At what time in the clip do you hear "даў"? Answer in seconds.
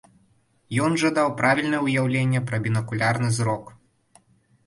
1.17-1.27